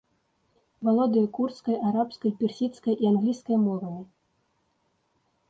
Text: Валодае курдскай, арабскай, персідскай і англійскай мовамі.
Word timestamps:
Валодае 0.87 1.21
курдскай, 1.37 1.77
арабскай, 1.89 2.31
персідскай 2.41 2.95
і 3.05 3.11
англійскай 3.11 3.57
мовамі. 3.67 4.03